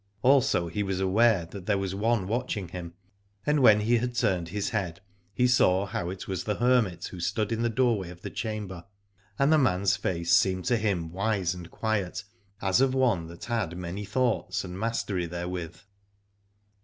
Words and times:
Also 0.23 0.67
he 0.67 0.81
was 0.81 0.99
aware 0.99 1.45
that 1.45 1.67
there 1.67 1.77
was 1.77 1.93
one 1.93 2.27
watching 2.27 2.69
him, 2.69 2.95
and 3.45 3.59
when 3.59 3.81
he 3.81 3.99
had 3.99 4.15
turned 4.15 4.47
his 4.49 4.69
head 4.71 4.99
he 5.31 5.45
saw 5.47 5.85
how 5.85 6.09
it 6.09 6.27
was 6.27 6.43
the 6.43 6.55
hermit 6.55 7.05
who 7.11 7.19
stood 7.19 7.51
in 7.51 7.61
the 7.61 7.69
doorway 7.69 8.09
of 8.09 8.23
the 8.23 8.31
chamber: 8.31 8.83
and 9.37 9.53
the 9.53 9.59
man's 9.59 9.95
face 9.97 10.33
seemed 10.35 10.65
to 10.65 10.77
him 10.77 11.11
wise 11.11 11.53
and 11.53 11.69
quiet, 11.69 12.23
as 12.63 12.81
of 12.81 12.95
one 12.95 13.27
that 13.27 13.45
had 13.45 13.77
many 13.77 14.03
thoughts 14.03 14.63
and 14.63 14.79
mastery 14.79 15.27
therewith. 15.27 15.77